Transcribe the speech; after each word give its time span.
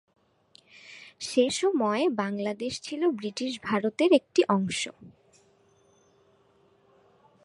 সেসময় 1.19 2.03
বাংলাদেশ 2.13 2.73
ছিলো 2.81 3.05
ব্রিটিশ 3.11 3.51
ভারতের 3.63 4.11
একটি 4.13 4.41
অংশ। 4.49 4.81